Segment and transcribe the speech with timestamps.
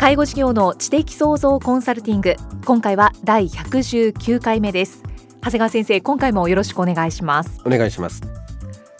[0.00, 2.34] 介護事業の知的創造コンサルティング。
[2.64, 5.02] 今回は第119回目です。
[5.42, 7.60] 長谷川先生今回もよろしくお願いします。
[7.66, 8.22] お願いします。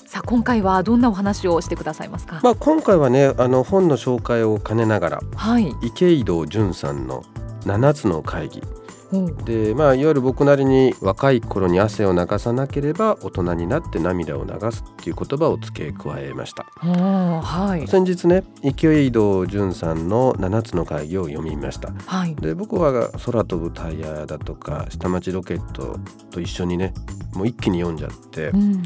[0.05, 2.41] さあ今回はどんなお話をしてくださいますか？
[2.43, 7.23] まあ今回はねあの本の紹介を兼ねながら、はい、池井戸潤さんの
[7.63, 8.63] 7つの会議
[9.45, 25.99] でまあいわゆる僕なりに若い頃に汗を流さなければ大人になって涙を流すっていう言葉を付け加えました、はい、先日ね池井戸潤さんの7つの会議を読みました、はい、で僕は空飛ぶタイヤだとか下町ロケット
[26.31, 26.95] と一緒にね
[27.35, 28.85] もう一気に読んじゃって、うんうん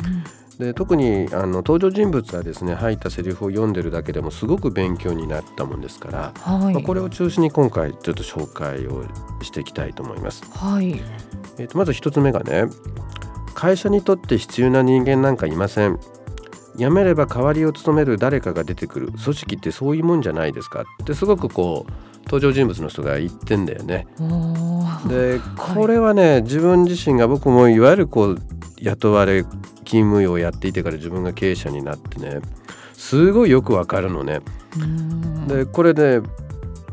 [0.64, 9.04] で特にあの登場人物はですね入ったセリフを読んでるだけでもすごく勉強になったもんですから、はい、まあ、これを中心に今回ちょっと紹介を
[9.42, 10.44] していきたいと思います。
[10.50, 11.00] はい
[11.58, 12.64] えー、とまず一つ目がね
[13.54, 15.98] 会社にとって必要な人間なんかいません。
[16.76, 21.92] 辞めれば代わりを務める誰かが出てくる組織ってそういうもんじゃないですかってすごくこう
[22.24, 24.06] 登場人物の人が言ってんだよね。
[25.08, 28.38] でこれはね自分自身が僕もいわゆるこう
[28.80, 29.44] 雇われ
[29.84, 32.40] 勤務医をやっていてから自分が経営者になってね
[32.92, 34.40] すごいよくわかるのね。
[35.48, 36.20] でこれね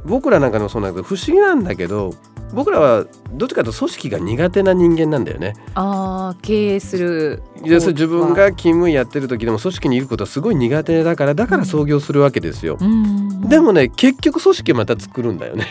[0.05, 2.13] 僕らなんかのそうなんだけど不思議なんだけど
[2.53, 5.53] 僕らはどっちかというと組織が苦手な人間なんだよね。
[5.75, 12.77] あ経営する要するに自分が勤務医やってる時でも組織にいることはすごい苦手だからだから創業するわけですよ。
[12.79, 15.67] うん、でもね結局組織また作るんだよね。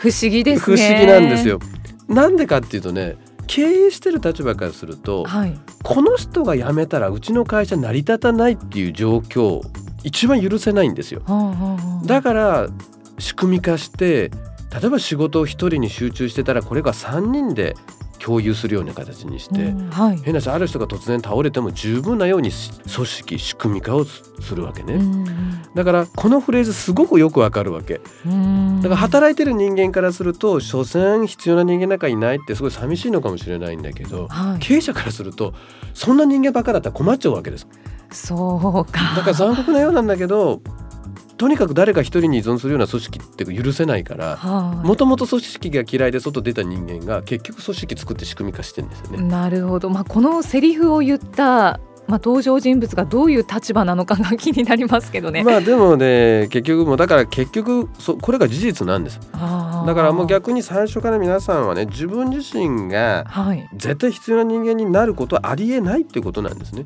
[0.00, 1.58] 不思議です不思議なんですよ。
[2.08, 3.16] なんでかっていうとね
[3.46, 9.60] 経営してる立場からすると、はい、この人が辞めたらうちの会社成り立たないっていう状況
[10.04, 11.22] 一番許せないんですよ。
[12.04, 12.68] だから
[13.18, 14.30] 仕組み化して
[14.72, 17.76] 例えば仕事を1人に集中してたらこれが3人で
[18.20, 24.22] 共有するような形にして、うんはい、変な話ある人が突然倒れても十分なように組織仕組み化をす
[24.54, 35.54] るわけね、うん、だからこのフレーズすごくよくわかるわけ、うん、だから働いてる人間からすると所詮必要な人間なんかいないってすごい寂しいのかもしれないんだけど、はい、経営者からすると
[35.94, 37.66] そんな人間ばっかだったら困っちゃうわけです。
[38.12, 39.14] そうか。
[39.16, 40.60] だから残酷なようなんだけど
[41.40, 44.36] とにかく誰か一人に依存するような組織って許せないから
[44.84, 49.22] もともと組織が嫌いで外出た人間が結局組織作って仕組み化してんですよね。
[49.22, 51.80] なるほど、まあ、このセリフを言った
[52.10, 55.44] まあ、登場人物がどういう立場なのかが気になりますけどね。
[55.44, 59.20] まあでもね結局もだから結局そこれが事実なんです。
[59.32, 63.24] だからもう逆に最初から皆さんはね自分自身が
[63.76, 66.84] 絶対必要な人間になることはありえないっていうことなんですね。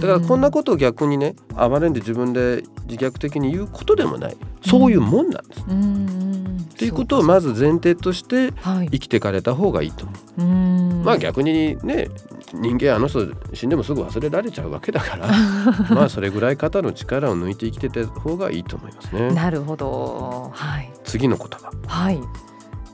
[0.00, 4.36] だからこんなことを逆にね暴れんで自分で自虐的に言うことでもない。
[4.66, 5.60] そういうもんなんです。
[5.60, 11.04] っていうことをまず前提として生きていかれた方がいいと思う。
[11.04, 12.08] まあ逆にね
[12.52, 15.28] 人間あの人死んでもすぐ忘れられちゃうわけだから。
[15.94, 19.32] まあそれぐらい肩の力を抜いて生きてた方がいいと思いますね。
[19.32, 22.20] なるほど、はい、次の言葉、はい、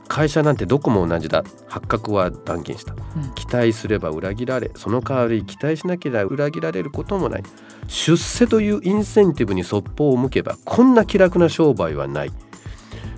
[0.07, 1.43] 会社なんてどこも同じだ。
[1.67, 7.43] 発覚は断言した、うん、期待すれば裏切られその代わり期待しなければ裏切られることもない。
[7.87, 12.31] 出世というインセンティブにそっぽを向けばこんな気楽な商売はない。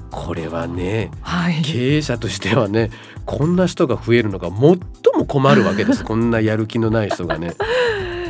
[0.10, 2.90] これはね、はい、経営者としてはね
[3.26, 4.60] こんな人が増えるのが最
[5.16, 6.04] も困るわけです。
[6.06, 7.54] こんなやる気のない人がね。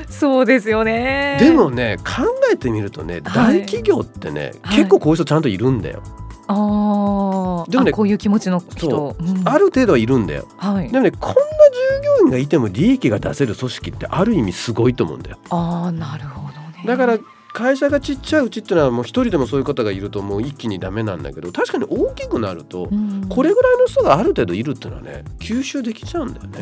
[0.10, 1.38] そうですよね。
[1.40, 6.02] でもね考えてみるとね、大企業ってね、結構こういう人ちゃんといるんだよ。
[6.48, 9.24] あでもねこういう気持ちの人、う。
[9.24, 15.38] ん、ある程度はいるんだよ、はい、でもねこんな従業員がいても利益が出せる組織ってある意味すごいと思うんだよ。
[15.50, 16.84] あなるほどね。
[16.86, 17.20] だから
[17.54, 22.88] 会社がちっちゃいうちっていうのはもう一人でもそういう方がいるともう一気にダメなんだけど確かに大きくなると
[23.30, 26.60] これぐらいの人がある程度いるっていうのはね吸収できちゃうんだよね。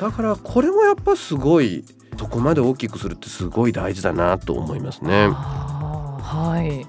[0.00, 1.84] だからこれもやっぱすごい
[2.18, 5.28] そこまで大きくするってすごい大事だなと思いますね。
[5.28, 6.86] はい。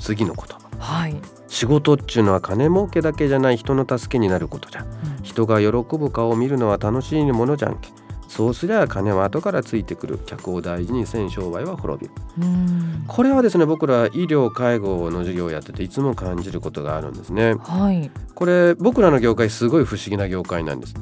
[0.00, 1.14] 次の言葉はい、
[1.46, 7.88] 仕事っていうのは金儲けだけじゃない人の助けになることじゃ、うん、人が喜ぶ顔を見るのは楽しいものじゃんけ。
[8.28, 12.14] そうすりゃ金は後からついてくる客を大事にせん商売は滅びる。
[13.08, 20.94] これはですね僕ら医療介護の授業をやってていつも感じることがあるんですね、はい、これ僕らの業界すごい不思議な業界なんです。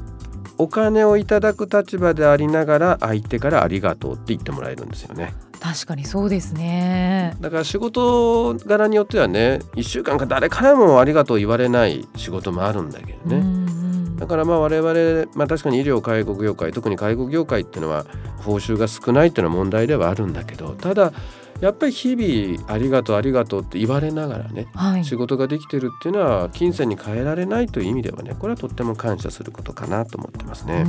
[0.57, 7.35] お金をいただく立場でありながら相手からありがとうって言ってもらえるんですよね確かにそうですね。
[7.41, 13.69] だから仕事柄によってはね1週間か誰からもありがとう言われない仕事もあるんだけどね。
[14.17, 18.05] だからまあ我々、まあ、確かに医療介護業界特に介護業界っていうのは
[18.37, 21.13] 報酬が少ないっていうのは問題ではあるんだけどただ
[21.61, 30.85] やっぱり日々ありがとうありがとうって言われながらね、はい、仕事ができてるっていうのは金銭に変えられないという意味ではねこれはとっても感謝することかなと思ってますね。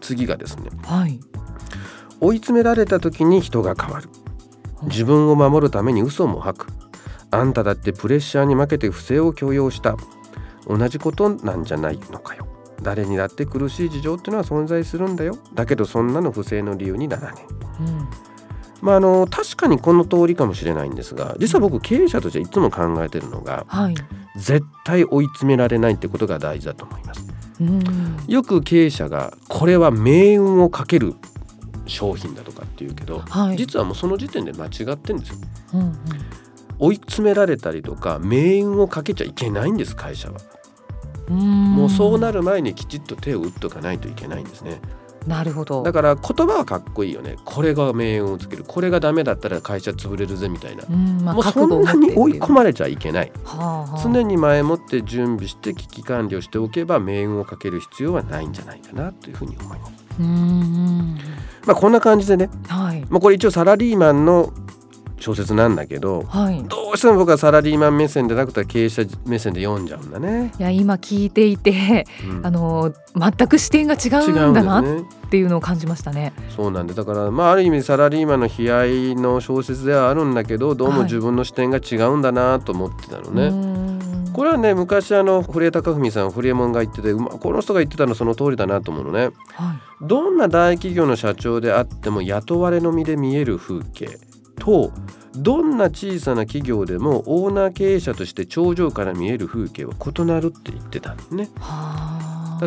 [0.00, 1.20] 次がですね、はい、
[2.22, 4.08] 追い詰められた時に人が変わる。
[4.84, 6.66] 自分を守るために嘘も吐く。
[7.32, 9.96] あんただってプレッシャーに負けて不正を強要した。
[10.68, 12.46] 同じことなんじゃないのかよ。
[12.80, 15.36] 誰にだって苦しい事情っていうのは存在するんだよ。
[15.54, 17.44] だけどそんなの不正の理由にならね
[17.80, 18.08] え、うん。
[18.82, 23.94] まあ、あの確かにこの通りかもしれないんですが実は僕経営者としていつも考えてるのが、はい、
[24.36, 27.26] 絶対追い詰められないってことが大事だと思います。
[28.26, 31.14] よく経営者がこれは命運をかける
[31.86, 35.36] 商品だとかっていうけど、はい、実はもうその時点で間違ってんですよ。
[35.74, 35.94] うんうん、
[36.78, 40.38] 追い詰められたりとか命運をかけちゃいけないんです会社は。
[41.28, 44.80] もうそうなる前にきちっと手を打っとかないといけないんですね。
[45.26, 45.82] なるほど。
[45.82, 47.36] だから言葉はかっこいいよね。
[47.44, 48.64] これが命運をつける。
[48.66, 59.92] これがダメだったら会社潰れるぜみたいな、まあ、もうそんなに追い込まれちゃいけない、はあはあ、常に前もって準備して危機管理をしておけば命運をかける必要はないんじゃないかなというふうに思います。
[60.20, 61.18] うん。
[61.66, 64.52] まあ、こんな感じでね、はい、まあ、これ一応サラリーマンの
[65.22, 70.52] 小説なんだけど、はい、どうしても僕はサラリーマン目線でなくて経営者目線で読んじゃうんだね。
[70.58, 74.84] いや今聞いていて、うん、あの全く視点が違うんだなっ
[75.30, 76.32] ていうのを感じましたね。
[76.54, 83.50] そうなんでだからまあある意味サラリーマンの悲哀の小説ではあるんだけどどうも自分の視点が違うんだなと思ってたのね。
[83.50, 94.18] はいこれはね昔あの堀江貴文さん堀江門が言ってて、ま、この人が言ってたのその通りだなと思うのね、はい、どんな大企業の社長であっても雇われの身で見える風景
[94.58, 94.92] と
[95.34, 101.48] どんな小さな企業でもオーナー経営者として頂上から見える風景は異なるって言ってたのね。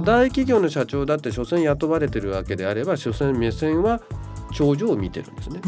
[0.03, 4.01] 大企業の社長だって所詮雇われてるわけであれば所詮目線は
[4.51, 5.61] 頂上を見てるんですね。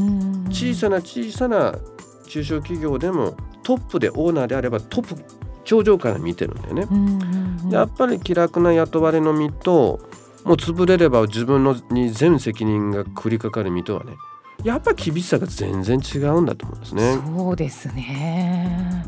[0.49, 1.75] 小さな小さな
[2.27, 5.23] 中小企業でもトップでオーナーであればトップ
[5.63, 7.71] 頂上から見てるんだよね。
[7.71, 9.99] やっぱり気楽な雇われの身と
[10.43, 14.13] もう潰れれば自分のに全責任が降りかかる身とはね
[14.63, 17.19] やっぱ厳しさが全然違うんだと思うんですね。
[17.38, 19.06] そうですね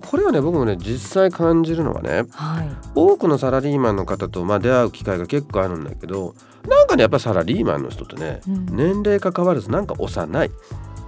[0.00, 6.34] これはね僕もね実際感じるのはね、はい、多くのサラリーマンの方とまあ出会う機会が結構あるんだけど
[6.66, 10.50] なんかねやっぱサラリーマンの人ってね、うん、年齢関わらずなんか幼い。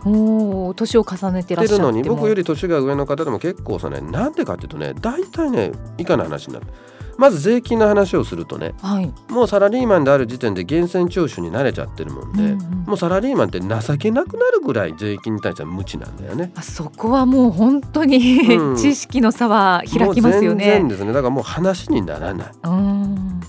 [0.06, 6.66] お年を重ねてらっしゃるのに僕より年が上の方でも結構さねなんでかっていうとね大体ね以下の話になる。
[7.16, 16.52] まず税金の話をするとね、はい、もうサラリーマンである時点で源泉徴収に慣れちゃってるもんで、うんうん、もうサラリーマンって情けなくなるぐらい税金に対しては無知なんだよね。
[16.54, 18.16] あそこはもう本当に、
[18.56, 20.64] うん、 知識の差は開きますよね。
[20.64, 21.12] 全然ですね。
[21.12, 22.48] だからもう話にならない。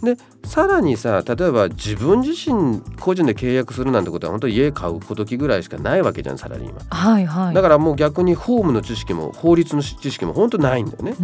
[0.05, 11.15] でさらにさ例えば自分自身個人で契約するなんてことは本当に家買うこときぐらいしかないわけじゃんサラリーマン、はいはい、だからもう逆に法務の知識も法律の知識も本当ないんだよね。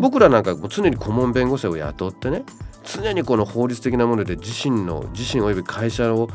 [0.00, 2.44] 僕らなんかもう常に顧問弁護士を雇ってね
[2.84, 6.28] 常にこの法律的なもので自身の自身および会社を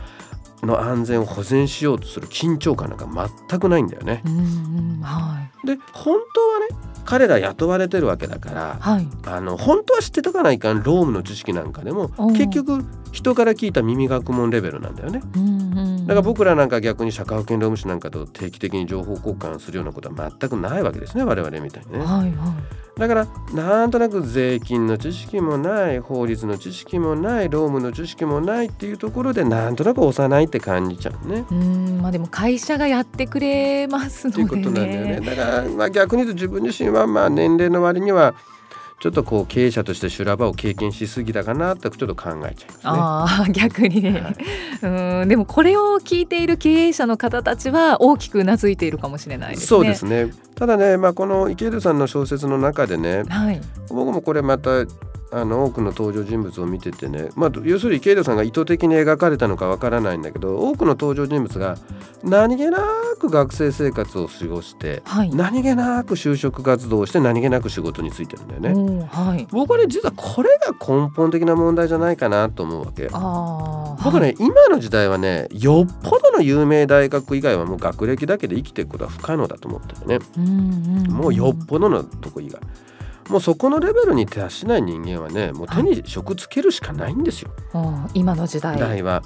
[0.63, 4.21] の安全を保全しようとする緊張感なんか全くないんだよね。
[5.01, 15.21] はい、で本当はね彼ら雇われてるわけだから、はい、あの本当は知ってとかないかん労務の知識なんかでも結局人から聞いた耳学問レベルなんだよね、
[16.01, 22.53] だから僕らなんか逆に社会保険労務士なんかと定期的に情報交換するようなことは全くないわけですね我々みたいにね、はいは
[22.97, 31.45] い、だからなんとなく税金の知識もない法律の知識もない労務の知識もないっていうところでなんとなく幼いって感じちゃうね。
[31.51, 31.99] うん。
[32.01, 35.21] まあでも会社がやってくれますので、ね、っていうことなんだよね。
[35.21, 38.35] だからまあ逆に言うと自分自身はまあ年齢の割には
[39.01, 43.47] ちょっとこう経営者として修羅場を経験しすぎたかなってちょっと考えちゃいますね。
[43.47, 44.35] あ逆に、はい、
[44.83, 45.27] うん。
[45.27, 49.65] でもこれを聞いている経営者の方たちは大きくうなずいているかもしれないですね。
[49.65, 50.31] そうですね。
[50.53, 54.85] ただね、まあ、この池江さんの小説の中でね、はい、僕もこれまた
[55.33, 61.77] あの多くの登場人物を見ててね、まあ、要するに池井戸さんが意図的に描かれたのかわからないんだけど多くの登場人物が
[62.23, 62.79] 何気な
[63.17, 69.07] く学生生活を過ごして、はい、何気なく就職活動をして何気なく仕事に就いてるんだよね。
[69.09, 73.07] はい、僕はね実はこれが根本的な問題じゃないかなと思うわけ。
[73.07, 80.19] 僕はね、今の時代はねよっぽどの有名大学以外はもう学歴だけで生きていくことは不可能だと思ってるね。
[81.07, 82.59] もうよっぽどのとこ以外。
[83.29, 88.75] もうそこのレベルに達しない人間はねもう手に職つけるしかないんですよ、はい、今の時代。
[88.75, 89.23] 時代は、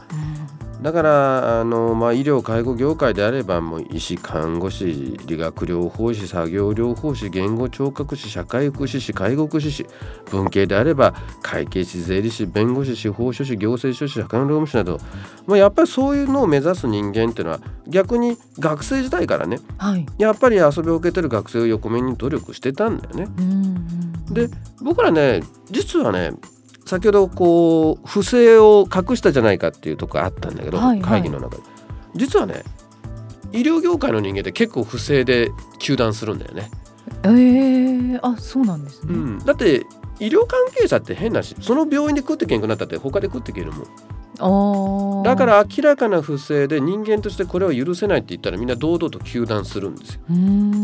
[0.86, 9.88] だからあの、まあ、医療介護業界であればもう医師看護師理学療法士作業療法士言語聴覚士社会福祉士介護福祉士
[10.30, 15.00] 文系であれば会計士税理士弁護士司法書士行政書士社会労務士など、
[15.48, 23.28] まあ、やっぱりそういうのを目指す人間っていうのは逆に学生時代からね、はい、やっぱり遊びを受けてる学生を横目に努力してたんだよね。
[24.30, 24.50] で
[24.84, 26.34] 僕らね実はね
[26.86, 31.64] 先ほどこう不正を隠したじゃないかっていうとこあったんだけど、はいはい、会議の中で。
[32.16, 32.64] 実はね
[33.52, 35.50] 医療業界の人間って結構不正で
[35.80, 36.70] 糾弾するんだよね。
[37.24, 39.86] えー、あそうなんですね、うん、だって
[40.20, 43.88] 医療関係者って変なしその病院で食ってけんくなったって他で食ってけるもん。
[45.26, 50.22] だから明らかな不正で人間としてこれは許せないって言ったらみんな堂々と糾弾するんですよ。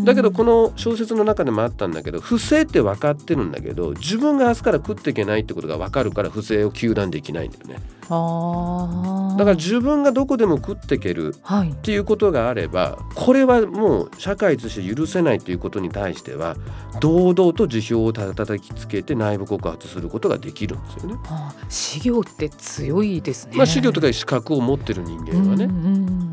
[0.06, 7.76] だけどこの小説の中でもあったんだけど不正って分かってるんだけど自分が明日から食っていけないってことが分かるから不正を糾弾できないんだよね。
[8.12, 16.58] だから自分がどこでも食っていけるっていうことがあれば、はい、これはもう社会として許せないということに対しては
[17.00, 21.14] 堂々と辞表をたたきつけて内部告発することができるんですよね。
[21.24, 23.54] はあ、資料って強いですね。
[23.56, 25.70] まあ、資料とか資格を持ってる人間はね、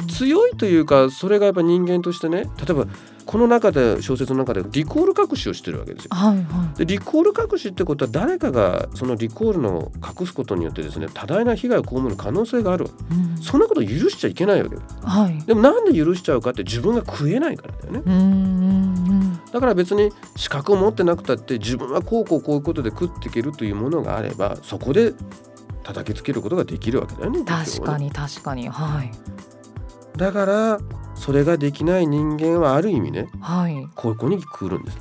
[0.09, 2.87] 強いというかそれがやっぱ人間としてね例えば
[3.29, 6.09] この中で小説の中でリコール隠しをしてるわけですよ。
[6.13, 18.03] はいはい、でリコール隠しってことは誰かがそのリコールの隠すことによってですね多大な被害を被る可能性がある、うん、そんなこと許しちゃいけないわけはい、でもなんで許しちゃうかって自分が食えないからだよね。
[18.07, 25.13] うんだから別に資格を持ってなくたって自分はこうこうこういうことで食っていけるというものがあればそこで
[25.83, 27.45] 叩きつけることができるわけだよね。
[27.45, 29.13] 確かに確かにはい。
[30.17, 30.81] だから
[31.19, 34.99] それができない人間はある意味ね、はい、ここに来るんです。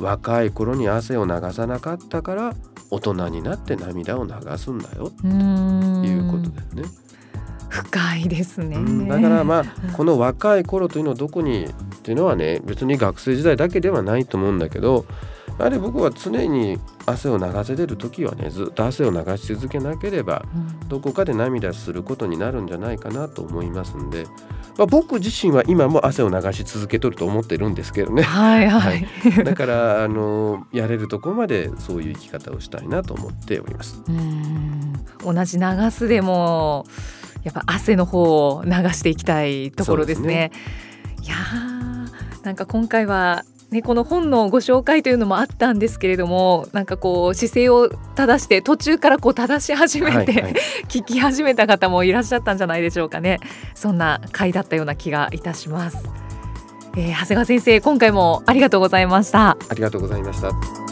[0.00, 2.54] 若い頃に汗を流さなかったから
[2.90, 5.10] 大人になって涙を流すんだよ。
[5.20, 6.82] ということですね。
[7.68, 8.76] 深いですね、
[9.08, 9.64] だからまあ
[9.96, 11.68] この若い頃というのはどこにっ
[12.02, 15.06] ていうのはね別に学生時代だけではないと思うんだけど
[15.58, 20.44] やはり僕は常に汗を流せてる時はねずっと汗を流し続けなければ、
[20.88, 24.26] どこかで涙することになるんじゃないかなと思いますんで
[24.78, 28.22] まあ、僕自身は今も汗を流し続けとると思ってるんですけどね。
[28.22, 34.02] はいはい、 はい、だからあのやれるところまでそういう生き方をしたいなと思っております。
[34.08, 36.86] うん同じ流すでも
[37.44, 40.50] やっぱ汗の方を流していきたいところですね。
[40.52, 41.36] すねいや
[42.42, 50.54] なんか今回はね、この本のご紹介というのもあったんですけれどもなんかこう姿勢を正して途中からこう正し始めて、はいはい、
[50.88, 53.40] 聞き始めた方もいらっしゃったんじゃないでしょうかね。
[53.74, 56.06] そんな回だったような気がいたします、
[56.96, 59.56] えー、長谷川先生今回もありがとうございました。
[59.70, 60.91] ありがとうございました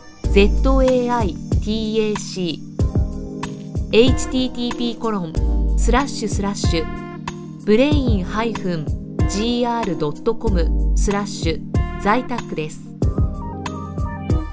[0.31, 2.23] ZAITAC
[3.91, 5.33] http コロン
[5.77, 6.85] スラッシュスラッシュ
[7.65, 9.27] ブレイン -gr.com
[10.95, 11.59] スラッシュ
[12.01, 12.79] 在宅です。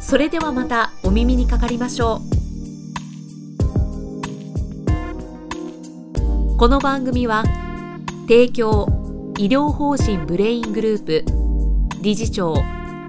[0.01, 2.23] それではまたお耳にかかりましょ
[6.55, 6.57] う。
[6.57, 7.45] この番組は
[8.23, 8.89] 提供
[9.39, 11.25] 医療法人ブレイングループ
[12.03, 12.57] 理事長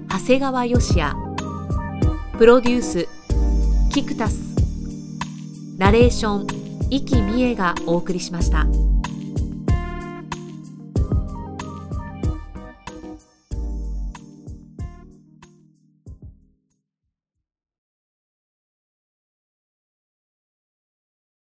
[0.08, 1.29] 長谷川義也。
[2.40, 3.06] プロデュース
[3.92, 4.40] キクタス
[5.76, 6.46] ナレーション
[6.88, 8.66] 生きみえがお送りしました。